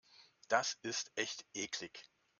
Das 0.47 0.79
ist 0.81 1.11
echt 1.15 1.45
eklig. 1.53 2.09